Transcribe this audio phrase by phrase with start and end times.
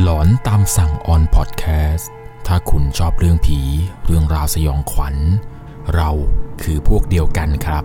[0.00, 2.10] หลอนตามสั่งออนพอดแคสต์
[2.46, 3.58] ถ้าคุณชอบเรื่องผี
[4.04, 5.16] เรื่องราวสยองขวัญ
[5.94, 6.10] เรา
[6.62, 7.84] คือพวกเดียวกันครับ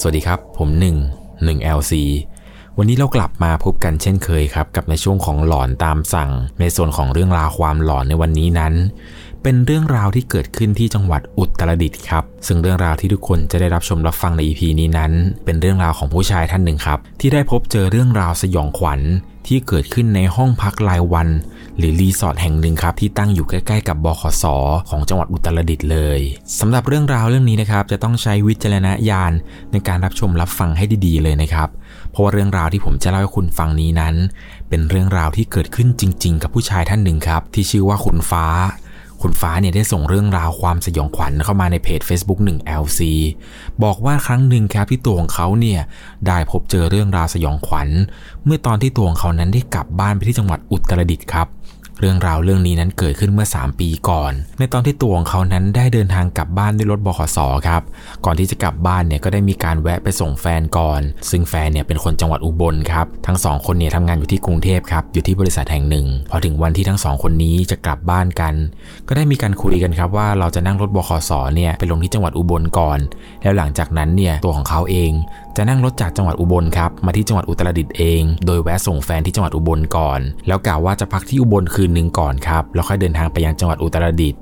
[0.00, 0.68] สวัสดีครับ ผม
[1.18, 1.92] 1 1 LC
[2.78, 6.30] วันนี้เรากลับมาพบกันเช่นเคยครับ กับในช่วงของหลอนตามสั่ง
[6.60, 8.74] ในส่วนของเรื่องราวความหลอนในวันนี้นั้น
[9.46, 15.12] เป็นเรื่องราวที่เกิดขึ้นที่จังหวัดอุตรดิตถ์ครับ ซึ่งเรื่องราวที่ทุกคนจะได้รับชมรับฟังใน EP นี้นั้น
[15.44, 19.00] เป็นเรื่องราวของผู้ชายท่านหนึ่งครับ ที่ได้พบเจอเรื่องราวสยองขวัญ
[19.46, 21.28] ที่เกิดขึ้นในห้องพักรายวัน
[21.78, 24.44] หรือรีสอร์ทแห่งหนึ่งครับ ที่ตั้งอยู่ใกล้ๆกับบขส
[24.90, 26.20] ของจังหวัดอุตรดิตถ์เลย
[26.60, 29.32] สำหรับเรื่องราวเรื่องนี้นะครับจะต้องใช้วิจารณญาณ
[29.72, 31.68] ในการรับชมรับฟังให้ดีๆ เลยนะครับ
[32.10, 34.14] เพราะว่าเรื่องราวที่ผมจะเล่าให้คุณฟังนี้นั้น
[34.68, 38.46] เป็นเรื่องราวที่เกิดขึ้นจริง ๆ กับผู้ชายท่านหนึ่งครับ ที่ชื่อว่าคุณฟ้า
[39.26, 43.00] คุณฟ้าเนี่ยได้ส่งเรื่องราวความสยองขวัญเข้ามาในเพจ Facebook 1 LC
[43.82, 45.80] บอกว่าครั้งหนึ่งครับที่ตัวของเขาเนี่ย
[46.26, 47.88] ได้พบเจอเรื่องราวสยองขวัญ
[48.44, 51.46] เมื่อตอนที่ตัวของเขานั้นได้กลับบ้านไปที่จังหวัดอุตรดิตถ์ครับ
[52.04, 57.38] รื่องราวเรื่องนี้นั้นเกิดขึ้นเมื่อ 3 ปีก่อน ในตอนที่ตัวของเขานั้นได้เดินทางกลับบ้านด้วยรถบขส
[57.68, 57.82] ครับ
[58.24, 68.54] ก่อนที่จะกลับบ้านเนี่ยก็ได้มีการแวะไปส่งแฟนก่อน ซึ่งแฟนเนี่ยเป็นคนจังหวัดอุบลครับ ทั้งสองคนเนี่ยทำงานอยู่ที่กรุงเทพครับอยู่ที่บริษัทแห่งหนึ่ง พอถึงวันที่ทั้งสองคนนี้จะกลับบ้านกัน
[69.08, 72.98] ก็ได้มีการคุยกันครับว่าเราจะนั่งรถบขสเนี่ยไปลงที่จังหวัดอุบลก่อน
[73.42, 75.12] แล้วหลังจากนั้นเนี่ยตัวของเขาเอง
[75.56, 84.40] จะนั่งรถจากจังหวัดอุบลครับมาที่จังหวัดอุตรดิตถ์เอง โดยแวะส่งแฟนที่จังหวัดอุบลก่อน แล้วกล่าวว่าจะพักที่อุบลคืนหนึ่งก่อนครับแล้วค่อยเดินทางไปยังจังหวัดอุตรดิตถ์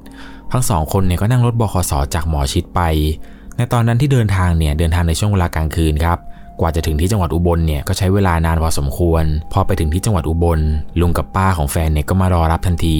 [0.52, 2.80] ทั้งสองคนเนี่ยก็นั่งรถบขสจากหมอชิดไป
[3.56, 6.18] ในตอนนั้นที่เดินทางเนี่ยเดินทางในช่วงเวลากลางคืนครับ
[6.60, 10.60] กว่าจะถึงที่จังหวัดอุบลเนี่ยก็ใช้เวลานานพอสมควร พอไปถึงที่จังหวัดอุบล
[11.00, 12.98] ลุงกับป้าของแฟนเนี่ยก็มารอรับทันที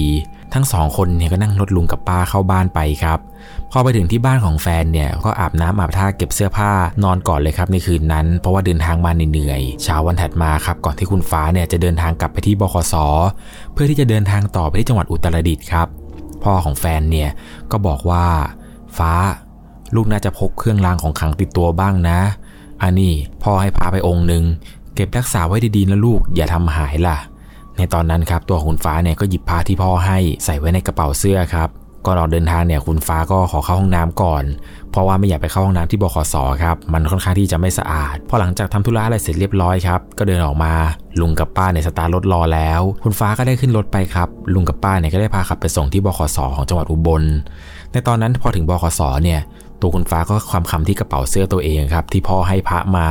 [0.53, 3.19] ทั้งสองคนเนี่ยก็นั่งรถลุงกับป้าเข้าบ้านไปครับ
[3.71, 6.71] พอไปถึงที่บ้านของแฟนเนี่ยก็อาบน้ำอาบท่าเก็บเสื้อผ้า
[7.03, 12.95] นอนก่อนเลยครับในคืนนั้น เพราะว่าเดินทางมาเหนื่อยเช้าวันถัดมาครับก่อนที่คุณฟ้าเนี่ยจะเดินทางกลับไปที่บขส
[13.73, 15.87] เพื่อที่จะเดินทางต่อไปที่จังหวัดอุตรดิตถ์ครับ
[16.43, 17.29] พ่อของแฟนเนี่ย
[17.71, 18.25] ก็บอกว่า
[18.97, 19.11] ฟ้า
[19.95, 22.19] ลูกน่าจะพกเครื่องรางของขลังติดตัวบ้างนะ
[22.83, 23.13] อันนี้
[23.43, 24.43] พ่อให้พาไปองค์หนึ่ง
[24.95, 27.17] เก็บรักษาไว้ดีๆนะลูกอย่าทำหายล่ะ
[27.77, 31.69] ในตอนนั้นครับตัวคุณฟ้าเนี่ยก็หยิบผ้าที่พ่อให้ใส่ไว้ในกระเป๋าเสื้อครับ
[32.05, 34.43] ก่อนออกเดินทางเนี่ยคุณฟ้าก็ขอเข้าห้องน้ำก่อน
[34.91, 40.73] เพราะว่าไม่อยากไปเข้าห้องน้ำที่บขสครับมันค่อนข้างที่จะไม่สะอาดพอหลังจากทำธุระอะไรเสร็จเรียบร้อยครับก็เดินออกมา
[41.19, 47.23] ลุงกับป้าในยสตาร์รถรอแล้ว คุณฟ้าก็ได้ขึ้นรถไปครับลุงกับป้าเนี่ยก็ได้พาขับไปส่งที่บขสของจังหวัดอุบล
[47.91, 49.39] ในตอนนั้นพอถึงบขสเนี่ย
[49.83, 53.07] ตัวคุณฟ้าก็ความคำที่กระเป๋าเสื้อตัวเองครับ ที่พ่อให้พระมา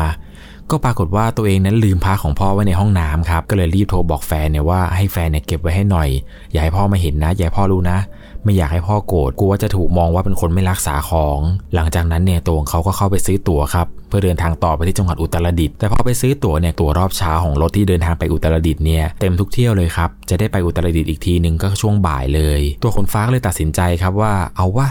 [0.70, 6.08] ก็ปรากฏว่าตัวเองนั้นลืมพาของพ่อไว้ในห้องน้ำครับก็เลยรีบโทรบอกแฟนเนี่ยว่าให้แฟนเนี่ยเก็บไว้ให้หน่อย
[6.50, 7.98] อย่าให้พ่อมาเห็นนะอย่าให้พ่อรู้นะ
[8.44, 11.38] ไม่อยากให้พ่อโกรธกลัวว่าจะถูกมองว่าเป็นคนไม่รักษาของ
[11.74, 24.88] หลังจากนั้นเนี่ยตัวของเขาก็เข้าไปซื้อตั๋วครับเพื่อเดินทางต่อไปที่จังหวัดอุตรดิตถ์แต่พอไปซื้อตั๋วเนี่ยตั๋วรอบเช้าของรถที่เดินทางไปอุตรดิตถ์เนี่ยเต็มทุกเที่ยวเลยครับจะได้ไปอุตรดิตถ์อีกทีนึงก็ช่วงบ่ายเลย ตัวคนฟ้าเลยตัดสินใจครับว่าเอาวะ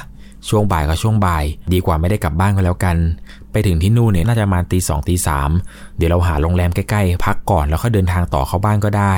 [0.49, 1.43] ช่วงบ่ายก็ช่วงบ่าย
[1.73, 2.97] ดีกว่าไม่ได้กลับบ้านก็แล้วกัน
[3.51, 5.49] ไปถึงที่นู่นเนี่ยน่าจะมาตีสองตีสาม
[5.97, 9.15] เดี๋ยวเราหาโรงแรมใกล้ๆ พักก่อนแล้วก็เดินทางต่อเข้าบ้านก็ได้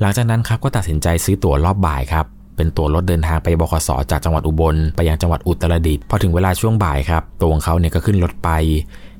[0.00, 2.26] หลังจากนั้นครับก็ตัดสินใจซื้อตั๋วรอบบ่ายครับ
[2.56, 8.48] เป็นตั๋วรถเดินทางไปบขสจากจังหวัดอุบลไปยังจังหวัดอุตรดิตถ์พอถึงเวลาช่วงบ่ายครับตัวของเขาเนี่ยก็ขึ้นรถไป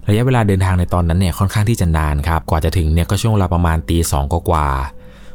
[0.09, 4.67] ระยะเวลาเดินทางในตอนนั้นเนี่ยค่อนข้างที่จะนานครับกว่าจะถึงเนี่ยก็ช่วงเวลาประมาณตีสองกว่า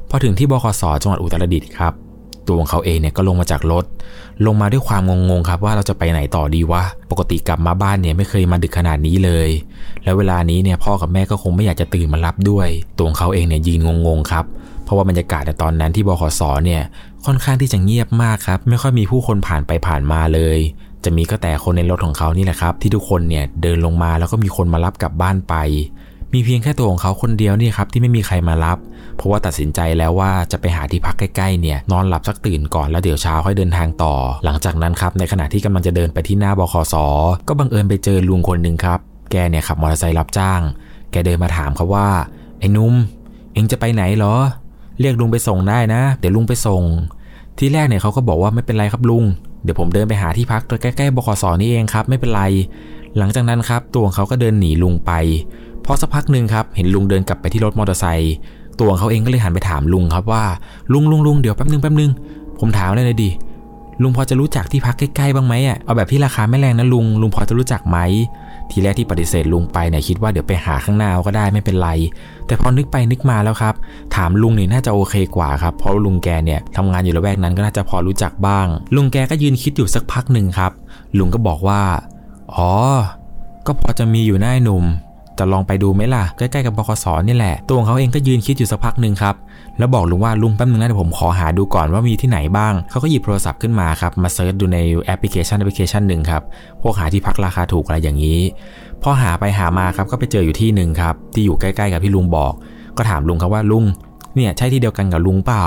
[0.10, 1.94] พอถึงที่บขสจังหวัดอุตรดิตถ์ครับ
[2.48, 3.86] ตัวของเขาเองเนี่ยก็ลงมาจากรถ
[4.46, 9.50] ลงมาด้วยความงงๆครับว่าเราจะไปไหนต่อดีวะ ปกติกลับมาบ้านเนี่ยไม่เคยมาดึกขนาดนี้เลย
[10.04, 14.46] แล้วเวลานี้เนี่ยพ่อกับแม่ก็คงไม่อยากจะตื่นมารับด้วย ตัวของเขาเองเนี่ยยืนงงๆครับ
[14.84, 16.82] เพราะว่าบรรยากาศในตอนนั้นที่บขสเนี่ย
[17.26, 20.58] ค่อนข้างที่จะเงียบมากครับ ไม่ค่อยมีผู้คนผ่านไปผ่านมาเลย
[21.04, 25.56] จะมีก็แต่คนในรถของเขานี่แหละครับ ที่ทุกคนเนี่ยเดินลงมาแล้วก็มีคนมารับกลับบ้านไป
[26.34, 28.78] มีเพียงแค่ตัวของเขาคนเดียวนี่ครับที่ไม่มีใครมารับ
[29.16, 34.14] เพราะว่าตัดสินใจแล้วว่าจะไปหาที่พักใกล้ๆเนี่ยนอนหลับสักตื่นก่อนแล้วเดี๋ยวเช้าค่อยเดินทางต่อ
[34.46, 36.96] หลังจากนั้นครับในขณะที่กำลังจะเดินไปที่หน้าบคส
[37.48, 39.00] ก็บังเอิญไปเจอลุงคนหนึ่งครับ
[39.32, 40.62] แกเนี่ยขับมอเตอร์ไซค์รับจ้าง
[41.12, 42.10] แกเดินมาถามครับว่า
[42.60, 42.94] ไอ้นุ่ม
[43.54, 44.36] เอ็งจะไปไหนเหรอ
[45.00, 46.84] เรียกลุงไปส่งได้นะ เดี๋ยวลุงไปส่ง
[47.58, 49.24] ที่แรกเนี่ยเขาก็บอกว่าไม่เป็นไรครับลุง
[49.64, 52.44] เดี๋ยวผมเดินไปหาที่พักใกล้ๆบคสนี่เองครับ ไม่เป็นไร
[53.18, 55.12] หลังจากนั้นครับตัวของเขาก็เดินหนีลุงไป
[55.88, 58.36] พอสักพักหนึ่งครับเห็นลุงเดินกลับไปที่รถมอเตอร์ไซค์
[58.80, 60.44] ตัวของเขาเองก็เลยหันไปถามลุงครับว่า
[60.94, 62.12] ลุงลุงลุงเดี๋ยวแป๊บนึงแป๊บนึง
[62.60, 63.30] ผมถามเลยเลยดิ
[64.02, 67.98] ลุงพอจะรู้จักที่พักใกล้ๆบ้างไหมอะเอาแบบที่ราคาไม่แรงนะลุงลุงพอจะรู้จักไหม
[68.72, 71.90] ทีแรกที่ปฏิเสธลุงไปเนี่ยคิดว่าเดี๋ยวไปหาข้างหน้าก็ได้ไม่เป็นไร
[72.48, 73.76] แต่พอนึกไปนึกมาแล้วครับ
[74.16, 80.72] ถามลุงนี่น่าจะโอเคกว่าครับเพราะลุงแกเนี่ยทำงานอยู่ละแวกนั้นก็น่าจะพอรู้จักบ้าง ลุงแกก็ยืนคิดอยู่สักพักหนึ่งครับ
[81.18, 81.82] ลุงก็บอกว่า
[82.56, 82.72] อ๋อ
[83.66, 84.86] ก็พอจะมีอยู่หน้าหนุ่ม
[85.40, 89.36] จะลองไปดูไหมล่ะ ใกล้ๆกับบขสนี่แหละ ตัวของเขาเองก็ยืนคิดอยู่สักพักหนึ่งครับ
[89.78, 96.42] แล้วบอกลุงว่าลุงแป๊บนึงนะเดี๋ยวผมขอหาดูก่อนว่ามีที่ไหนบ้าง เขาก็หยิบโทรศัพท์ขึ้นมาครับ มา search ดูในแอปพลิเคชันแอปพลิเคชันหนึ่งครับ
[96.82, 98.40] พวกหาที่พักราคาถูกอะไรอย่างนี้
[99.04, 102.54] พอหาไปหามาครับ ก็ไปเจออยู่ที่หนึ่งครับ ที่อยู่ใกล้ ๆ กับที่ลุงบอก
[102.98, 103.84] ก็ถามลุงครับว่าลุง
[104.36, 105.66] เนี่ยใช่ที่เดียวกันกับลุงเปล่า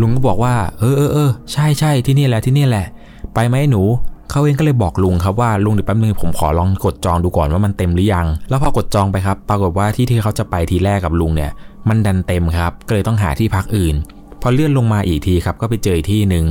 [0.00, 2.86] ลุงก็บอกว่า เออเออเออใช่ใช่ที่นี่แหละที่นี่แหละ
[3.34, 3.82] ไปไหมหนู
[4.30, 11.50] เขาเองก็เลยบอกลุงครับว่าลุงเดี๋ยวแป๊บนึงผมขอลองกดจองดูก่อนว่ามันเต็มหรือยัง แล้วพอกดจองไปครับ ปรากฏว่าที่ที่เขาจะไปทีแรกกับลุงเนี่ย
[11.88, 13.94] มันดันเต็มครับ ก็เลยต้องหาที่พักอื่น
[14.42, 16.44] พอเลื่อนลงมาอีกทีครับ ก็ไปเจอที่หนึ่ง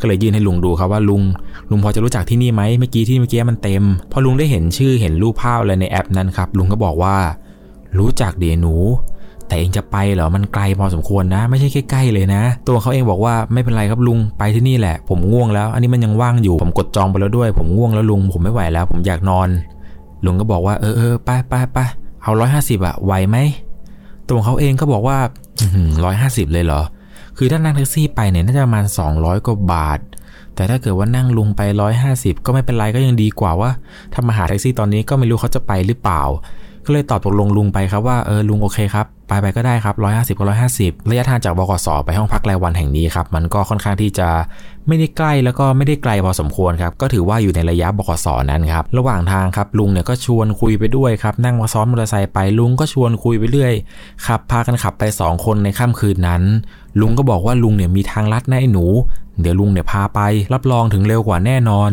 [0.00, 1.22] ก็เลยยื่นให้ลุงดูครับว่าลุง
[1.70, 7.16] ลุงพอจะรู้จักที่นี่ไหมเมื่อกี้ที่เมื่อกี้มันเต็ม พอลุงได้เห็นชื่อเห็นรูปภาพอะไรในแอปนั้นครับ ลุงก็บอกว่า
[7.98, 8.74] รู้จักเดียหนู
[9.46, 19.48] แต่เองจะไปเหรอมันไกลพอสมควรนะ ไม่ใช่ใกล้ๆเลยนะ ตัวเขาเองบอกว่าไม่เป็นไรครับลุงไปที่นี่แหละ ผมง่วงแล้ว อันนี้มันยังว่างอยู่ผมกดจองไปแล้วด้วย ผมง่วงแล้วลุง ผมไม่ไหวแล้ว ผมอยากนอน
[20.24, 21.78] ลุงก็บอกว่าเออเออไปไปไป
[22.22, 23.36] เอาร้อยห้าสิบอะไหวไหม
[24.28, 25.16] ตัวเขาเองก็บอกว่า
[26.04, 26.82] ร้อยห้าสิบเลยเหรอ
[27.36, 28.84] คือถ้านั่งแท็กซี่ไปเนี่ยน่าจะประมาณ
[29.16, 30.00] 200กว่าบาท
[30.54, 31.60] แต่ถ้าเกิดว่านั่งลุงไป
[32.04, 33.70] 150ก็ไม่เป็นไรก็ยังดีกว่าว่า
[34.12, 36.22] ถ้ามาหาแท็กซี่ตอนนี้ก็ไม่รู้เขาจะไปหรือเปล่า
[36.86, 40.44] ก็เลยตอบตกลงลุงไปครับว่าเออลุงโอเคครับไปไปก็ได้ครับ150ก็
[40.78, 44.28] 150ระยะทางจากบกสไปห้องพักรายวันแห่งนี้ครับมันก็ค่อนข้างที่จะ
[44.86, 53.74] ไม่ได้ใกล้แล้วก็ไม่ได้ไกลพอสมควรครับก็ถือว่าอยู่ในระยะบกสนั้นครับระหว่างทางครับลุงเนี่ยก็ชวนคุยไปด้วยครับนั่งมาซ้อนมอเตอร์ไซค์ไปลุงก็ชวนคุยไปเรื่อย
[54.26, 56.42] ขับพากันขับไป 2 คนในค่ำคืนนั้น
[57.00, 58.86] ลุงก็บอกว่าลุงเนี่ยมีทางลัดนะไอหนู
[59.40, 60.20] เดี๋ยวลุงเนี่ยพาไป
[60.52, 61.90] รับรองถึงเร็วกว่าแน่นอน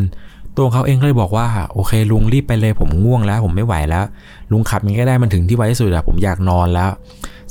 [0.57, 4.05] ตัวเขาเองก็เลยบอกว่าโอเค ลุงรีบไปเลยผมง่วงแล้ว ผมไม่ไหวแล้ว
[4.51, 6.89] ลุงขับยังก็ได้มันถึงที่ไวที่สุดอะผมอยากนอนแล้ว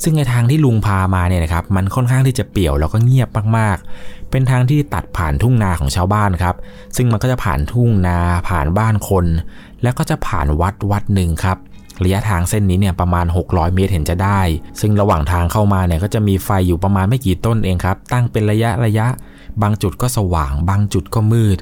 [0.03, 6.55] ซึ่งในทางที่ลุงพามาเนี่ยนะครับมันค่อนข้างที่จะเปี่ยวแล้วก็เงียบมากๆ เป็นทางที่ตัดผ่านทุ่งนาของชาวบ้านครับ
[6.95, 8.19] ซึ่งมันก็จะผ่านทุ่งนา
[8.49, 9.25] ผ่านบ้านคน
[9.83, 11.57] แล้วก็จะผ่านวัดวัดหนึ่งครับ
[12.03, 14.41] ระยะทางเส้นนี้เนี่ยประมาณ 600 เมตรเห็นจะได้
[14.81, 19.07] ซึ่งระหว่างทางเข้ามาเนี่ยก็จะมีไฟอยู่ประมาณไม่กี่ต้นเองครับ ตั้งเป็นระยะระยะ
[19.61, 21.57] บางจุดก็สว่าง บางจุดก็มืด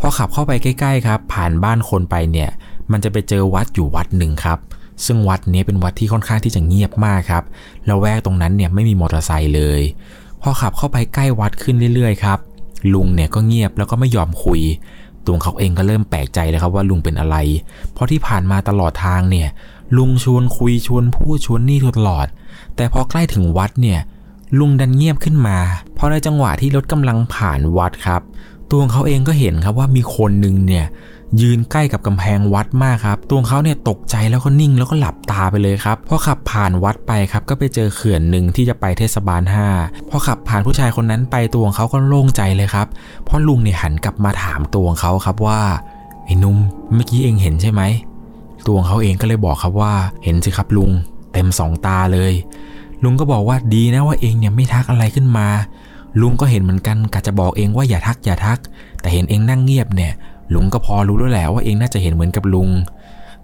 [0.00, 2.50] พอขับเข้าไปใกล้ๆครับ ผ่านบ้านคนไปเนี่ย
[2.92, 4.58] มันจะไปเจอวัดอยู่วัดหนึ่งครับ
[5.06, 7.44] ซึ่งวัดนี้เป็นวัดที่ค่อนข้างที่จะเงียบมากครับ
[7.86, 9.80] แล้วแวกตรงนั้นเนี่ยไม่มีมอเตอร์ไซค์เลย
[10.42, 12.38] พอขับเข้าไปใกล้วัดขึ้นเรื่อยๆครับ
[12.94, 14.60] ลุงเนี่ยก็เงียบแล้วก็ไม่ยอมคุย
[15.26, 17.36] ตัวเขาเองก็เริ่มแปลกใจเลยครับว่าลุงเป็นอะไร
[17.92, 19.48] เพราะที่ผ่านมาตลอดทางเนี่ย
[19.96, 22.26] ลุงชวนคุยชวนพูดชวนนี่ตลอด
[22.76, 24.00] แต่พอใกล้ถึงวัดเนี่ย
[24.58, 25.58] ลุงดันเงียบขึ้นมา
[25.94, 28.22] เพราะในจังหวะที่รถกำลังผ่านวัดครับ
[28.70, 30.86] ตัวเขาเองก็เห็นครับว่ามีคนหนึ่งเนี่ย
[31.40, 39.42] ยืนใกล้กับกำแพงวัดมากครับ ตัวเขาเนี่ยตกใจแล้วก็นิ่งแล้วก็หลับตาไปเลยครับ พอขับผ่านวัดไปครับ ก็ไปเจอเขื่อนหนึ่งที่จะไปเทศบาล
[39.76, 42.86] 5 พอขับผ่านผู้ชายคนนั้นไปตัวของเขาก็โล่งใจเลยครับ
[43.24, 45.60] เพราะลุงเนี่ยหันกลับมาถามตัวของเขาครับว่า
[46.24, 46.56] ไอ้นุ่ม
[46.94, 47.82] เมื่อกี้เองเห็นใช่ไหม
[48.66, 49.92] ตัวของเขาเองก็เลยบอกครับว่า
[50.24, 50.90] เห็นสิครับลุง
[51.32, 52.32] เต็มสองตาเลย
[53.04, 55.46] ลุงก็บอกว่าดีนะว่าเองเนี่ยไม่ทักอะไรขึ้นมา
[56.20, 58.58] ลุงก็เห็นเหมือนกันกะจะบอกเองว่าอย่าทักอย่าทัก
[59.00, 60.12] แต่เห็นเองนั่งเงียบเนี่ย
[60.54, 62.70] ลุงก็พอรู้แล้วแหละว่าเองน่าจะเห็นเหมือนกับลุง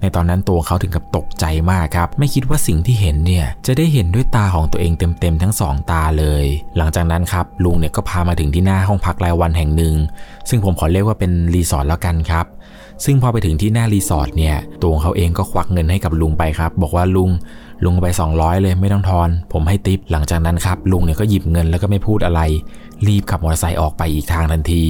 [0.01, 6.45] ในตอนนั้นตัวเขาถึงกับตกใจมากครับ ไม่คิดว่าสิ่งที่เห็นเนี่ยจะได้เห็นด้วยตาของตัวเองเต็มๆทั้งสองตาเลย
[6.77, 9.95] หลังจากนั้นครับลุงเนี่ยก็พามาถึงที่หน้าห้องพักรายวันแห่งหนึ่ง
[10.49, 12.47] ซึ่งผมขอเรียกว่าเป็นรีสอร์ทแล้วกันครับ
[13.05, 17.31] ซึ่งพอไปถึงที่หน้ารีสอร์ทเนี่ยตัวเขาเองก็ควักเงินให้กับลุงไปครับ บอกว่าลุง
[17.85, 22.41] ลุงไป 200 เลยไม่ต้องทอน ผมให้ทิปหลังจากนั้นครับ ลุงเนี่ยก็หยิบเงินแล้วก็ไม่พูดอะไร
[23.07, 24.85] รีบขับมอเตอร์ไซค์ออกไปอีกทางทันที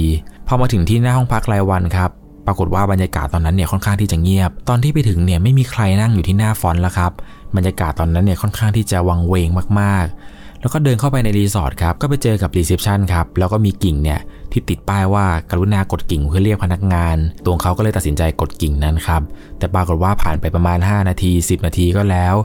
[0.47, 2.09] พอมาถึงที่หน้าห้องพักรายวันครับ
[2.47, 7.11] ปรากฏว่าบรรยากาศตอนนั้นเนี่ยค่อนข้างที่จะเงียบ ตอนที่ไปถึงเนี่ยไม่มีใครนั่งอยู่ที่หน้า front แล้วครับ
[7.55, 14.19] บรรยากาศตอนนั้นเนี่ยค่อนข้างที่จะวังเวงมากๆ แล้วก็เดินเข้าไปในรีสอร์ทครับ ก็ไปเจอกับ reception ครับ แล้วก็มีกิ่งเนี่ย
[14.57, 19.21] ที่ติดป้ายว่ากรุณากดกิ่งเพื่อเรียกพนักงาน ตัวเขาก็เลยตัดสินใจกดกิ่งนั้นครับ
[19.57, 22.35] แต่ปรากฏว่าผ่านไปประมาณ 5 นาที 10 นาทีก็แล้ว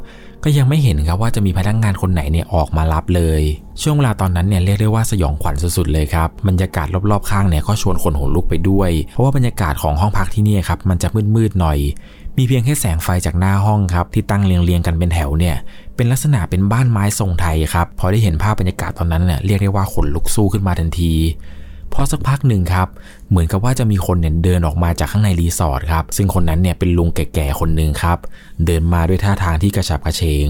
[0.45, 3.43] ก็ยังไม่เห็นครับว่าจะมีพนักงานคนไหนเนี่ยออกมารับเลย
[3.83, 11.79] ช่วงเวลาตอนนั้นเนี่ยเรียกได้ว่าสยองขวัญสุดๆเลยครับ บรรยากาศรอบๆข้างเนี่ยก็ชวนคนหัวลุกไปด้วย เพราะว่าบรรยากาศของห้องพักที่นี่ครับมันจะมืดๆหน่อย
[12.37, 15.57] มีเพียงแค่แสงไฟจากหน้าห้องครับที่ตั้งเรียงๆกันเป็นแถวเนี่ย
[15.97, 21.15] เป็นลักษณะเป็นบ้านไม้ทรงไทยครับพอได้เห็นภาพบรรยากาศตอนนั้นเนี่ยเรียกได้ว่าขนลุกสู้ขึ้นมาทันที
[21.93, 22.89] พอสักพักหนึ่งครับ
[23.29, 28.19] เหมือนกับว่าจะมีคนเนี่ยเดินออกมาจากข้างในรีสอร์ทครับ ซึ่งคนนั้นเนี่ยเป็นลุงแก่ๆคนหนึ่งครับ
[28.67, 30.49] เดินมาด้วยท่าทางที่กระฉับกระเฉง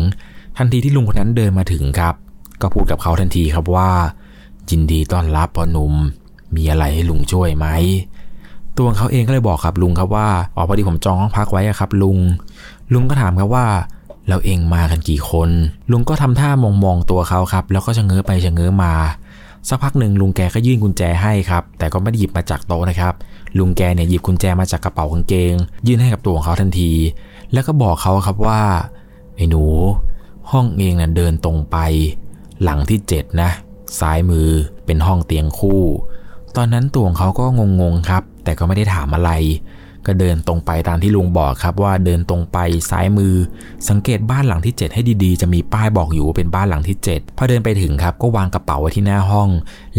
[0.57, 2.15] ทันทีที่ลุงคนนั้นเดินมาถึงครับ
[2.63, 3.91] ก็พูดกับเขาทันทีครับว่า
[4.71, 5.95] ยินดีต้อนรับพ่อหนุ่ม
[6.57, 7.67] มีอะไรให้ลุงช่วยไหม
[8.79, 12.19] ตัวเขาเองก็เลยบอกครับลุงครับว่า อ๋อพอดีผมจองห้องพักไว้ครับ ลุง
[12.93, 13.67] ลุงก็ถามครับว่า
[14.29, 15.51] เราเองมากันกี่คน
[15.91, 18.93] ลุงก็ทำท่ามองมองตัวเขาครับ แล้วก็ชะเง้อไปชะเง้อมา
[19.69, 23.15] สักพักหนึ่งลุงแกก็ยื่นกุญแจให้ครับ แต่ก็ไม่ได้หยิบมาจากโต๊ะนะครับ
[23.59, 25.55] ลุงแกเนี่ยหยิบกุญแจมาจากกระเป๋ากางเกง
[25.87, 26.93] ยื่นให้กับตัวของเขาทันที
[27.53, 28.63] แล้วก็บอกเขาครับว่า
[29.37, 29.65] ไอ้หนู
[30.51, 31.77] ห้องเองนะ่ะเดินตรงไป
[32.63, 33.51] หลังที่เจ็ดนะ
[34.01, 34.49] ซ้ายมือ
[34.87, 35.83] เป็นห้องเตียงคู่
[36.57, 37.45] ตอนนั้นตัวของเขาก็
[37.81, 39.31] งงๆครับ แต่ก็ไม่ได้ถามอะไร
[40.07, 42.59] ก็เดินตรงไปตามที่ลุงบอกครับว่าเดินตรงไป
[42.91, 43.35] ซ้ายมือ
[43.89, 49.49] สังเกตบ้านหลังที่ 7 ให้ดีๆ จะมีป้ายบอกอยู่ว่าเป็นบ้านหลังที่ 7 พอเดินไปถึงครับก็วางกระเป๋าไว้ที่หน้าห้อง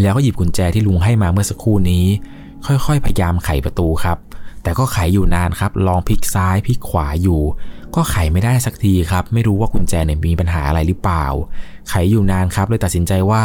[0.00, 2.04] แล้วก็หยิบกุญแจที่ลุงให้มาเมื่อสักครู่นี้
[2.66, 4.18] ค่อยๆ พยายามไขประตูครับ
[4.62, 7.40] แต่ก็ไขอยู่นานครับ ลองพลิกซ้ายพลิกขวาอยู่
[7.94, 11.24] ก็ไขไม่ได้สักทีครับ ไม่รู้ว่ากุญแจเนี่ยมีปัญหาอะไรหรือเปล่า
[11.88, 13.42] ไขอยู่นานครับเลยตัดสินใจว่า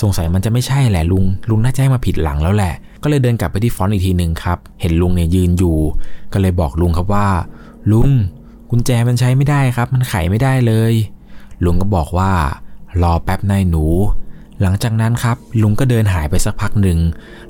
[0.00, 5.78] สงสัยมันจะไม่ใช่แหละลุง ลุงน่าจะให้มาผิดหลังแล้วแหละ ก็เลยเดินกลับไปที่ฟอนต์อีกทีหนึ่งครับ เห็นลุงเนี่ยยืนอยู่
[6.32, 7.28] ก็เลยบอกลุงครับว่า
[7.92, 8.10] ลุง
[8.70, 10.92] กุญแจมันใช้ไม่ได้ครับ มันไขไม่ได้เลย
[11.64, 12.32] ลุงก็บอกว่า
[13.02, 13.86] รอแป๊บนายหนู
[14.62, 16.98] หลังจากนั้นครับ ลุงก็เดินหายไปสักพักหนึ่ง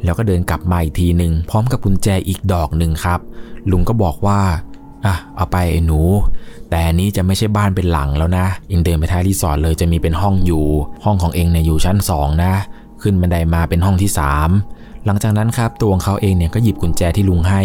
[0.05, 3.21] แล้วก็เดินกลับมาอีกทีหนึ่งพร้อมกับกุญแจอีกดอกหนึ่งครับ
[3.71, 4.41] ลุงก็บอกว่า
[5.07, 6.01] อะเอาไปไอ้หนู
[6.71, 10.65] แต่อันนี้จะไม่ใช่บ้านเป็นหลังแล้วนะ เองเดินไปท้ายรีสอร์ทเลยจะมีเป็นห้องอยู่
[11.05, 12.53] ห้องของเองเนี่ยอยู่ชั้นสองนะ
[13.03, 14.51] ขึ้นบันไดมาเป็นห้องที่สาม
[15.07, 17.61] หลังจากนั้นครับตัวของเขาเองเนี่ยก็หยิบกุญแจที่ลุงให้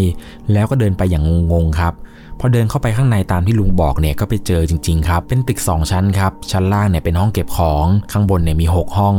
[0.54, 1.94] แล้วก็เดินไปอย่างงงๆครับ
[2.40, 9.16] พอเดินเข้าไปข้างในตามที่ลุงบอกเนี่ยก็ไปเจอจริงๆครับ เป็นตึก 2 ชั้นครับ ชั้นล่างเนี่ยเป็นห้องเก็บของ ข้างบนเนี่ยมี 6 ห้อง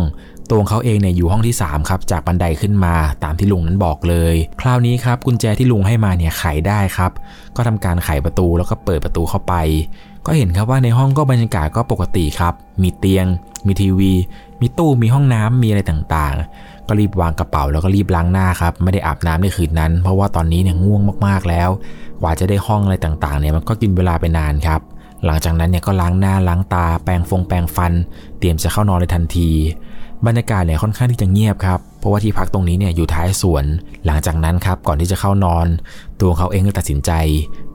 [0.51, 7.13] ตัวเขาเองเนี่ยอยู่ห้องที่ 3 ครับ จากบันไดขึ้นมาตามที่ลุงนั้นบอกเลย คราวนี้ครับกุญแจที่ลุงให้มาเนี่ยไขได้ครับ
[7.57, 9.55] ก็ทำการไขประตูแล้วก็เปิดประตูเข้าไป
[10.27, 13.27] ก็เห็นครับว่าในห้องก็บรรยากาศก็ปกติครับ มีเตียง
[13.67, 14.13] มีทีวี
[14.61, 21.71] มีตู้มีห้องน้ำมีอะไรต่างๆ ก็รีบวางกระเป๋าแล้วก็รีบล้างหน้าครับไม่ได้อาบน้ำในคืนนั้น เพราะว่าตอนนี้เนี่ยง่วงมากๆแล้ว
[22.21, 24.81] กว่าจะได้ห้องอะไรต่างๆเนี่ยมันก็กินเวลาไปนานครับ
[25.25, 27.93] หลังจากนั้นเนี่ยก็ล้างหน้าล้างตาแปรงฟงแปรงฟัน
[28.39, 29.51] เตรียมจะเข้านอนในทันที
[30.27, 33.65] บรรยากาศเนี่ยค่อนข้างที่จะเงียบครับ เพราะว่าที่พักตรงนี้เนี่ยอยู่ท้ายสวน
[34.07, 35.67] หลังจากนั้นครับก่อนที่จะเข้านอน
[36.21, 37.11] ตัวเขาเองก็ตัดสินใจ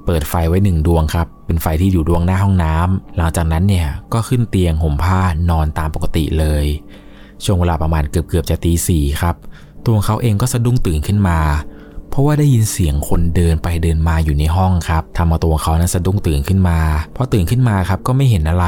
[0.05, 6.65] เปิดไฟไว้หนึ่งดวงครับ เป็นไฟที่อยู่ดวงหน้าห้องน้ำหลังจากนั้นเนี่ยก็ขึ้นเตียงห่มผ้านอนตามปกติเลย
[7.43, 9.35] ช่วงเวลาประมาณเกือบเกือบจะตีสี่ครับ
[9.85, 11.39] ตัวเขาเองก็สะดุ้งตื่นขึ้นมา
[12.09, 16.79] เพราะว่าได้ยินเสียงคนเดินไปเดินมาอยู่ในห้องครับทำเอาตัวเขานั้นสะดุ้งตื่นขึ้นมา
[17.15, 18.65] พอตื่นขึ้นมาครับก็ไม่เห็นอะไร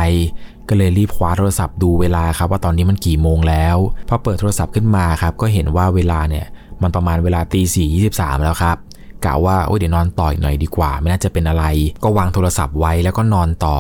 [0.70, 3.78] ก็เลยรีบคว้าโทรศัพท์ดูเวลาครับว่าตอนนี้มันกี่โมงแล้ว
[4.10, 6.46] พอเปิดโทรศัพท์ขึ้นมาครับก็เห็นว่าเวลาเนี่ย
[6.82, 8.78] มันประมาณเวลาตีสี่ยี่สิบสามแล้วครับ
[9.26, 11.66] กะว่าโอ้ยเดี๋ยวนอนต่ออีกหน่อยดีกว่า ไม่น่าจะเป็นอะไร
[12.04, 13.78] ก็วางโทรศัพท์ไว้แล้วก็นอนต่อ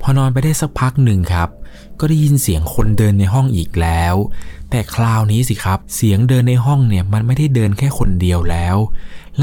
[0.00, 1.48] พอนอนไปได้สักพักหนึ่งครับ
[2.00, 4.14] ก็ได้ยินเสียงคนเดินในห้องอีกแล้ว
[4.70, 8.76] แต่คราวนี้สิครับ เสียงเดินในห้องเนี่ยมันไม่ได้เดินแค่คนเดียวแล้ว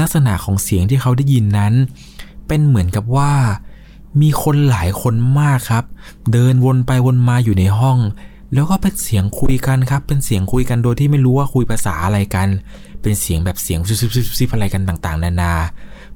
[0.00, 1.74] ลักษณะของเสียงที่เขาได้ยินนั้น
[2.46, 3.32] เป็นเหมือนกับว่า
[4.20, 5.84] มีคนหลายคนมากครับ
[6.32, 7.98] เดินวนไปวนมาอยู่ในห้อง
[8.54, 12.48] แล้วก็เป็นเสียงคุยกันครับ เป็นเสียงคุยกันโดยที่ไม่รู้ว่าคุยภาษาอะไรกัน
[13.02, 13.80] เป็นเสียงแบบเสียง
[14.38, 15.52] ซิบๆๆอะไรกันต่างๆ นานา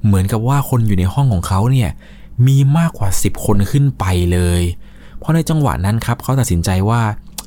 [0.05, 1.89] เหมือนกับว่าคนอยู่ในห้องของเขาเนี่ย
[2.47, 4.61] มีมากกว่า 10 คนขึ้นไปเลย
[5.19, 7.01] เพราะในจังหวะนั้นครับเขาตัดสินใจว่า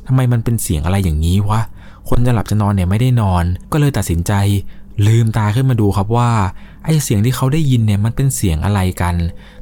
[0.06, 1.60] ทำไมมันเป็นเสียงอะไรอย่างนี้วะ
[2.08, 4.32] คนจะหลับจะนอนเนี่ยไม่ได้นอน ก็เลยตัดสินใจ
[5.06, 6.30] ลืมตาขึ้นมาดูครับว่า
[6.88, 9.14] ไอ้เสียงที่เขาได้ยินเนี่ยมันเป็นเสียงอะไรกัน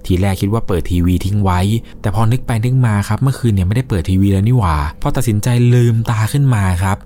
[0.07, 1.61] ทีแรกคิดว่าเปิดทีวีทิ้งไว้
[2.01, 6.99] แต่พอนึกไปนึกมาครับ เมื่อคืนเนี่ยไม่ได้เปิดทีวีแล้วนี่หว่า พอตัดสินใจลืมตาขึ้นมาครับ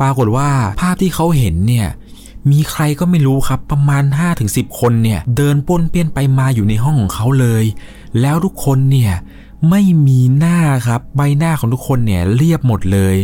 [0.00, 0.48] ปรากฏว่า
[0.80, 1.88] ภาพที่เขาเห็นเนี่ย
[2.50, 4.04] มีใครก็ไม่รู้ครับประมาณ
[4.42, 7.64] 5-10 คนเนี่ยเดินป้วนเปี้ยนไปมาอยู่ในห้องของเขาเลย
[8.20, 9.12] แล้วทุกคนเนี่ย
[9.70, 13.16] ไม่มีหน้าครับ ใบหน้าของทุกคนเนี่ยเรียบหมดเลย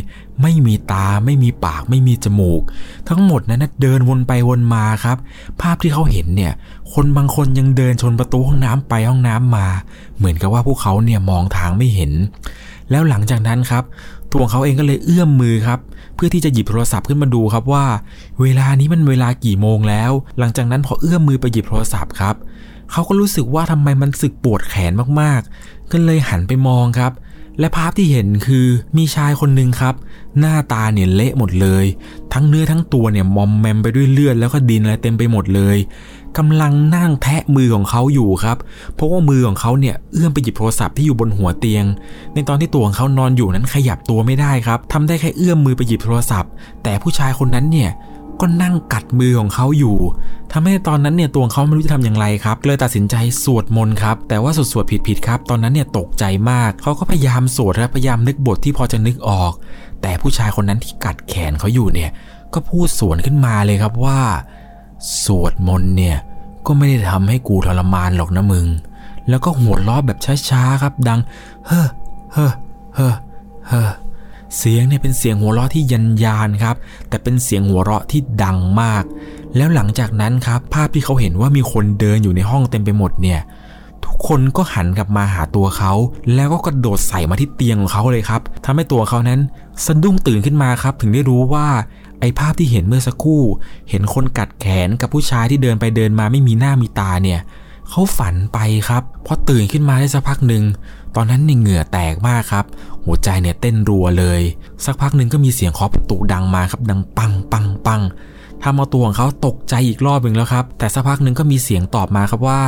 [0.43, 2.63] ไม่มีตาไม่มีปากไม่มีจมูก
[3.09, 5.17] ทั้งหมดนั้นเดินวนไปวนมาครับ
[5.61, 6.53] ภาพที่เขาเห็นเนี่ย
[6.93, 9.67] คนบางคนยังเดินชนประตูห้องน้ำไปห้องน้ำมา
[10.17, 12.13] เหมือนกับว่าพวกเขาเนี่ยมองทางไม่เห็น
[12.91, 13.85] แล้วหลังจากนั้นครับ
[14.33, 15.79] ตัวของเขาเองก็เลยเอื้อมมือครับ
[16.15, 17.85] เพื่อที่จะหยิบโทรศัพท์ขึ้นมาดูครับว่า
[18.41, 22.35] เวลานี้มันเวลากี่โมงแล้ว หลังจากนั้นพอเอื้อมมือไปหยิบโทรศัพท์ครับ
[22.95, 27.13] เขาก็รู้สึกว่าทำไมมันสึกปวดแขนมากๆ ก็เลยหันไปมองครับ
[27.61, 29.95] และภาพที่เห็นคือมีชายคนหนึ่งครับ
[30.39, 31.85] หน้าตาเนี่ยเละหมดเลย
[32.33, 35.77] ทั้งเนื้อทั้งตัวเนี่ยมอมแมมไปด้วยเลือดแล้วก็ดินอะไรเต็มไปหมดเลย
[36.39, 38.57] กำลังนั่งแทะมือของเขาอยู่ครับ
[38.95, 41.85] เพราะว่ามือของเขาเนี่ยเอื้อมไปหยิบโทรศัพท์ที่อยู่บนหัวเตียง
[42.35, 46.51] ในตอนที่ตัวของเขานอนอยู่นั้นขยับตัวไม่ได้ครับทำได้แค่เอื้อมมือไปหยิบโทรศัพท์
[46.83, 47.91] แต่ผู้ชายคนนั้นเนี่ย
[48.41, 49.97] ก็นั่งกัดมือของเขาอยู่
[50.53, 53.15] ทำให้ตอนนั้นเนี่ยตัวเขาไม่รู้จะทำอย่างไรครับ เลยตัดสินใจ
[53.45, 59.53] สวดมนต์ครับ แต่ว่าสวดสวดผิดผิดครับ ตอนนั้นเนี่ยตกใจมาก เขาก็พยายามสวดและพยายามนึกบทที่พอจะนึกออก
[60.03, 62.11] แต่ผู้ชายคนนั้นที่กัดแขนเขาอยู่เนี่ย
[62.55, 64.21] ก็พูดสวนขึ้นมาเลยครับว่า
[65.25, 66.17] สวดมนต์เนี่ย
[66.67, 68.67] ก็ไม่ได้ทำให้กูทรมานหรอกนะมึง
[69.29, 70.19] แล้วก็หัวเราะแบบ
[70.51, 71.21] ช้าๆครับ ดัง
[71.67, 71.89] เฮ้อ
[72.33, 72.53] เฮ้อ
[72.95, 73.15] เฮ้อ
[73.69, 73.91] เฮ้อ
[74.57, 76.77] เสียงเนี่ยเป็นเสียงหัวเราะที่ยันยานครับ
[77.09, 79.05] แต่เป็นเสียงหัวเราะที่ดังมาก
[79.57, 83.41] แล้วหลังจากนั้นครับ ภาพที่เขาเห็นว่ามีคนเดินอยู่ในห้องเต็มไปหมดเนี่ย
[84.05, 85.93] ทุกคนก็หันกลับมาหาตัวเขา
[86.35, 89.41] แล้วก็กระโดดใส่มาที่เตียงของเขาเลยครับทำให้ตัวเขานั้น
[89.87, 91.67] สะดุ้งตื่นขึ้นมาครับ ถึงได้รู้ว่า
[92.21, 93.43] ไอ้ภาพที่เห็นเมื่อสักครู่
[93.91, 97.41] เห็นคนกัดแขนกับผู้ชายที่เดินไปเดินมาไม่มีหน้ามีตาเนี่ย
[97.91, 98.59] เขาฝันไป
[98.89, 100.65] ครับพอตื่นขึ้นมาได้สักพักหนึ่ง
[101.17, 102.65] ตอนนั้นเนี่ยเหงื่อแตกมากครับ
[103.05, 104.41] หัวใจเนี่ยเต้นรัวเลย
[104.85, 108.01] สักพักหนึ่งก็มีเสียงเคาะประตูดังมาครับ ดังปังปังปัง
[108.63, 112.63] ทำเอาตัวของเขาตกใจอีกรอบหนึ่งแล้วครับ แต่สักพักหนึ่งก็มีเสียงตอบมาครับว่า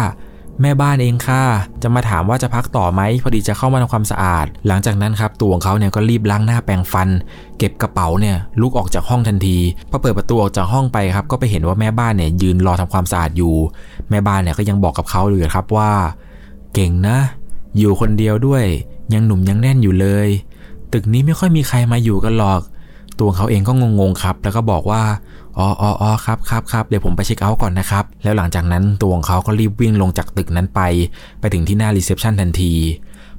[0.63, 1.43] แม่บ้านเองค่ะ
[1.83, 7.09] จะมาถามว่าจะพักต่อไหมพอดีจะเข้ามาทำความสะอาด หลังจากนั้นครับตัวของเขาเนี่ยก็รีบล้างหน้าแปรงฟัน
[7.59, 9.59] เก็บกระเป๋าเนี่ยลุกออกจากห้องทันที
[9.91, 13.55] พอเปิดประตูออกจากห้องไปครับ ก็ไปเห็นว่าแม่บ้านเนี่ยยืนรอทำความสะอาดอยู่
[14.11, 15.91] แม่บ้านเนี่ยก็ยังบอกกับเขาเลยครับว่า
[16.75, 17.19] เก่งนะ
[17.79, 18.65] อยู่คนเดียวด้วย
[19.15, 20.29] ยังหนุ่มยังแน่นอยู่เลย
[20.93, 22.61] ตึกนี้ไม่ค่อยมีใครมาอยู่กันหรอก
[23.21, 25.03] ตัวเขาเองก็งงๆครับ แล้วก็บอกว่า
[25.59, 30.81] อ๋ออ๋ออครับครับครับเดี๋ยวผมไป check out ก่อนนะครับ แล้วหลังจากนั้นตัวของเขาก็รีบวิ่งลงจากตึกนั้นไป
[31.41, 32.75] ไปถึงที่หน้า reception ทันที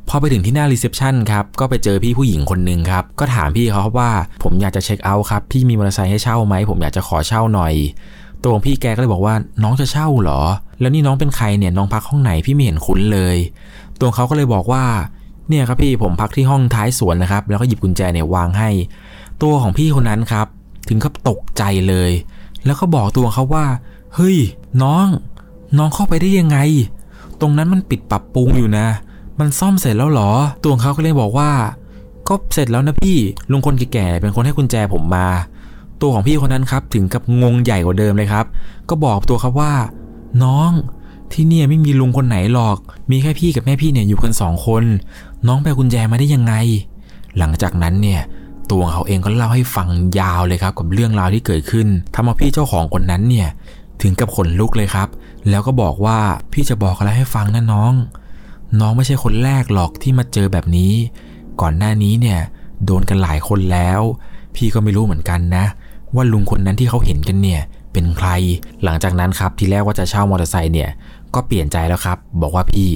[0.10, 4.12] พอไปถึงที่หน้า reception ครับ ก็ไปเจอพี่ผู้หญิงคนหนึ่งครับ ก็ถามพี่เขาว่า
[4.44, 7.74] ผมอยากจะ check out ครับ พี่มีมอเตอร์ไซค์ให้เช่าไหม ผมอยากจะขอเช่าหน่อย
[8.44, 10.42] ตัวของพี่แกก็เลยบอกว่าน้องจะเช่าเหรอ
[10.80, 13.38] แล้วนี่น้องเป็นใครเนี่ย น้องพักห้องไหนพี่ไม่เห็นคุ้นเลย
[14.02, 14.84] ตัวเขาก็เลยบอกว่า
[15.50, 18.70] เนี่ยครับพี่ผมพักที่ห้องท้ายสวนนะครับ แล้วก็หยิบกุญแจเนี่ยวางให้
[19.44, 20.48] ตัวของพี่คนนั้นครับ
[20.90, 22.12] ถึงกับตกใจเลย
[22.66, 23.66] แล้วก็บอกตัวเขาว่า
[24.16, 24.38] เฮ้ย
[24.84, 25.08] น้อง
[25.78, 26.58] น้องเข้าไปได้ยังไง
[27.42, 28.88] ตรงนั้นมันปิดปรับปรุงอยู่นะ
[29.40, 30.32] มันซ่อมเสร็จแล้วหรอ
[30.64, 31.50] ตัวเขาก็เลยบอกว่า
[32.28, 33.18] ก็เสร็จแล้วนะพี่
[33.52, 35.28] ลุงคนแก่ๆเป็นคนให้กุญแจผมมา
[36.02, 38.46] ตัวของพี่คนนั้นครับ ถึงกับงงใหญ่กว่าเดิมเลยครับ
[38.90, 39.74] ก็บอกตัวเขาว่า
[40.44, 40.72] น้อง
[41.34, 42.78] ที่เนี่ยไม่มีลุงคนไหนหรอก
[43.12, 44.84] มีแค่พี่กับแม่พี่เนี่ยอยู่กันสองคน
[45.48, 46.54] น้องไปกุญแจมาได้ยังไง
[47.38, 48.22] หลังจากนั้นเนี่ย
[48.72, 49.88] ตัวเขาเองก็เล่าให้ฟัง
[50.20, 53.48] ยาวเลยครับกับเรื่องราวที่เกิดขึ้นทำเอาพี่เจ้าของคนนั้นเนี่ย
[54.02, 55.08] ถึงกับขนลุกเลยครับ
[55.50, 56.18] แล้วก็บอกว่า
[56.52, 57.94] พี่จะบอกอะไรให้ฟังนะน้อง
[58.80, 60.94] น้องไม่ใช่คนแรกหรอกที่มาเจอแบบนี้
[61.62, 62.40] ก่อนหน้านี้เนี่ย
[62.86, 64.02] โดนกันหลายคนแล้ว
[64.56, 65.66] พี่ก็ไม่รู้เหมือนกันนะ
[66.16, 67.62] ว่าลุงคนนั้นที่เขาเห็นกันเนี่ย
[67.94, 68.30] เป็นใคร
[68.84, 70.90] หลังจากนั้นครับทีแรกว่าจะเช่ามอเตอร์ไซค์เนี่ย
[71.36, 72.90] ก็เปลี่ยนใจแล้วครับ บอกว่าพี่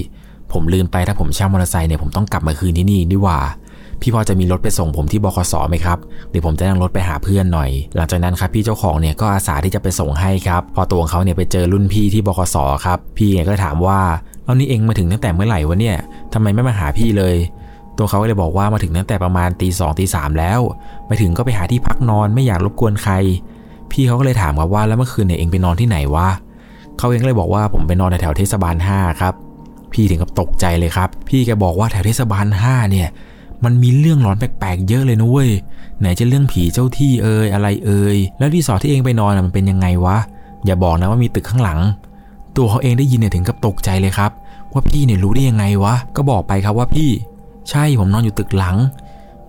[0.52, 3.40] ผมลืมไปถ้าผมเช่ามอเตอร์ไซค์เนี่ยผมต้องกลับมาคืนที่นี่ดีกว่า
[4.00, 5.98] พี่พอจะมีรถไปส่งผมที่บคสไหมครับ
[6.30, 14.00] เดี๋ยวผมจะนั่งรถไปหาเพื่อนหน่อย หลังจากนั้นครับพี่เจ้าของเนี่ยก็อาสาที่จะไปส่งให้ครับ พอตัวของเขาเนี่ยไปเจอรุ่นพี่ที่บคสครับ พี่เนี่ยก็ถามว่า
[14.44, 15.96] เอานี่เองมาถึงตั้งแต่เมื่อไหร่วะเนี่ย
[16.32, 17.34] ทำไมไม่มาหาพี่เลย
[17.98, 20.60] ตัวเขาก็เลยบอกว่ามาถึงตั้งแต่ประมาณตีสองตีสามแล้ว
[21.06, 23.14] ไปถึงก็ไปหาที่พักนอนไม่อยากรบกวนใคร
[23.92, 26.28] พี่เขาก็เลยถามครับว่าแล้วเมื่อคืนเนี่ยเองไปนอนที่ไหนวะ
[26.98, 29.34] เขาเองก็เลยบอกว่าผมไปนอนแถวเทศบาล5ครับ
[29.92, 33.08] พี่ถึงกับตกใจเลยครับ พี่แกบอกว่าแถวเทศบาล5เนี่ย
[33.64, 35.50] มันมีเรื่องหลอนแปลกๆเยอะเลยนะเว้ย
[36.00, 40.16] ไหนจะเรื่องผีเจ้าที่เอ่ยอะไรเอ่ย แล้วรีสอร์ทที่เองไปนอนมันเป็นยังไงวะ
[40.64, 41.80] อย่าบอกนะว่ามีตึกข้างหลัง
[42.56, 44.30] ตัวเขาเองได้ยินเนี่ยถึงกับตกใจเลยครับ
[44.72, 47.10] ว่าพี่เนี่ยรู้ได้ยังไงวะ ก็บอกไปครับว่าพี่
[47.70, 48.76] ใช่ผมนอนอยู่ตึกหลัง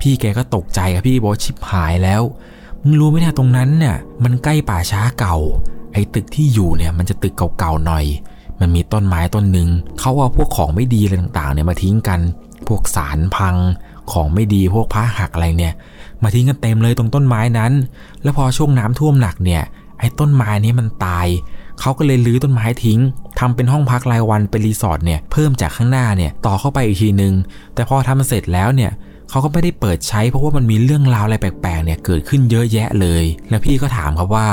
[0.02, 2.22] พี่แกก็ตกใจครับพี่บอกชิบหายแล้ว
[2.84, 5.36] มึงรู้ไหมเนี่ยตรงนั้นเนี่ยมันใกล้ป่าช้าเก่า
[5.94, 8.06] ไอ้ตึกที่อยู่เนี่ยมันจะตึกเก่าๆหน่อย
[8.60, 12.20] มันมีต้นไม้ต้นหนึ่งเขาเอาพวกของไม่ดีอะไรต่างๆเนี่ยมาทิ้งกัน
[12.68, 13.56] พวกสารพัง
[14.12, 15.74] ของไม่ดีพวกพระหักอะไรเนี่ย
[16.24, 17.72] มาทิ้งกันเต็มเลยตรงต้นไม้นั้น
[18.24, 19.64] แล้วพอช่วงน้ำท่วมหนักเนี่ย
[20.00, 21.28] ไอ้ต้นไม้นี้มันตาย
[21.80, 23.00] เขาก็เลยลื้อต้นไม้ทิ้ง
[23.40, 27.34] ทำเป็นห้องพักรายวันเป็นรีสอร์ทเนี่ยเพิ่มจากข้างหน้าเนี่ยต่อเข้าไปอีกทีนึง
[27.74, 28.92] แต่พอทำเสร็จแล้วเนี่ย
[29.30, 34.48] เขาก็ไม่ได้เปิดใช้เพราะว่ามันมีเรื่องราวอะไรแปลกๆเนี่ยเกิดขึ้นเยอะแยะเลย แล้วพี่ก็ถามครับว่า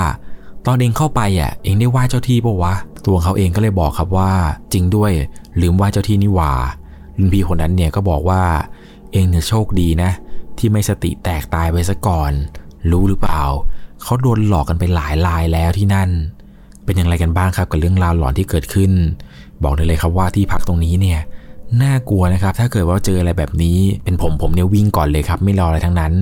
[0.66, 2.74] ตอนเองเข้าไปอะ เองได้ไหว้เจ้าที่ปะวะ
[3.06, 4.32] ตัวเขาเองก็เลยบอกครับว่า
[4.72, 5.12] จริงด้วย
[5.60, 6.52] ลืมไหว้เจ้าที่นี่หว่า
[7.18, 8.42] รุ่นพี่คนนั้นเนี่ยก็บอกว่า
[9.12, 10.10] เองเนี่ยโชคดีนะ
[10.58, 12.32] ที่ไม่สติแตกตายไปซะก่อน
[12.90, 13.42] รู้หรือเปล่า
[14.02, 16.10] เขาโดนหลอกกันไปหลายรายแล้วที่นั่น
[16.84, 18.92] เป็นอย่างไรกันบ้างครับกับเรื่องราวหลอนที่เกิดขึ้น
[19.62, 21.20] บอกได้เลยครับว่าที่พักตรงนี้เนี่ย
[21.82, 26.12] น่ากลัวนะครับ ถ้าเกิดว่าเจออะไรแบบนี้เป็นผมผมเนี่ยวิ่งก่อนเลยครับ ไม่รออะไรทั้งนั้น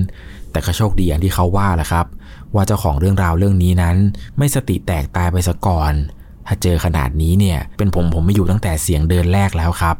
[0.51, 2.05] แต่ก็โชคดีอย่างที่เขาว่าแหละครับ
[2.55, 3.95] ว่าเจ้าของเรื่องราวเรื่องนี้นั้น
[4.37, 5.93] ไม่สติแตกตายไปซะก่อน
[6.47, 9.95] ถ้าเจอขนาดนี้เนี่ย เป็นผมผมไม่อยู่ตั้งแต่เสียงเดินแรกแล้วครับ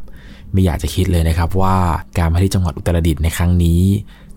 [0.52, 1.76] ไม่อยากจะคิดเลยนะครับว่า
[2.18, 3.82] การมาที่จังหวัดอุตรดิตถ์ในครั้งนี้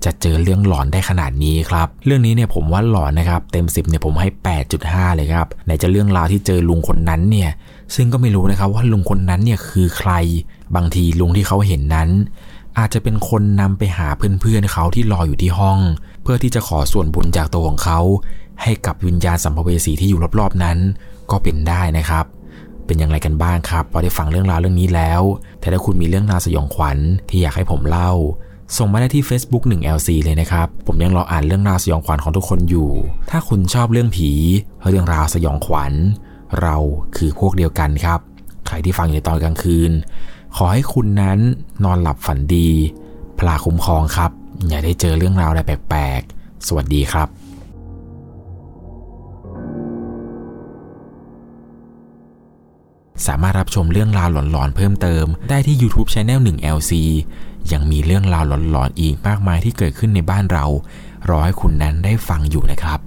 [0.05, 4.29] จะเจอเรื่องหลอนได้ขนาดนี้ครับ เรื่องนี้เนี่ยผมว่าหลอนนะครับ เต็ม 10เนี่ยผมให้
[4.73, 7.51] 8.5 เลยครับไหนจะเรื่องราวที่เจอลุงคนนั้นเนี่ย
[7.95, 10.13] ซึ่งก็ไม่รู้นะครับว่าลุงคนนั้นเนี่ยคือใคร
[10.77, 12.09] บางทีลุงที่เขาเห็นนั้น
[12.79, 15.79] อาจจะเป็นคนนำไปหาเพื่อนๆเขาที่รออยู่ที่ห้อง
[16.23, 18.01] เพื่อที่จะขอส่วนบุญจากตัวของเขา
[18.63, 20.79] ให้กับวิญญาณสัมภเวสีที่อยู่รอบๆนั้น
[21.31, 22.25] ก็เป็นได้นะครับ
[22.87, 25.23] เป็นอย่างไรกันบ้างครับพอได้ฟังเรื่องราวเรื่องนี้แล้ว
[25.61, 28.13] แต่ถ้าคุณมีเรื่องราวสยองขวัญที่อยากให้ผมเล่า
[28.77, 32.91] ส่งมาได้ที่ Facebook 1LC เลยนะครับ ผมยังรออ่านเรื่องราวสยองขวัญของทุกคนอยู่
[33.31, 34.31] ถ้าคุณชอบเรื่องผี
[34.91, 35.93] เรื่องราวสยองขวัญ
[36.61, 36.77] เรา
[37.17, 38.21] คือพวกเดียวกันครับ
[38.67, 39.93] ใครที่ฟังอยู่ในตอนกลางคืน
[40.57, 41.39] ขอให้คุณนั้น
[41.85, 42.69] นอนหลับฝันดี
[43.39, 44.31] พลาคุ้มครองครับ
[44.69, 47.29] อย่าได้เจอเรื่องราวอะไรแปลกๆ สวัสดีครับ
[53.27, 56.93] สามารถรับชมเรื่องราวหลอนๆเพิ่มเติม ได้ที่ YouTube Channel 1 LC
[57.73, 60.65] ยังมีเรื่องราวหลอนๆอีกมากมายที่เกิดขึ้นในบ้านเรา
[61.29, 63.01] รอให้คุณนั้นได้ฟังอยู่นะครับ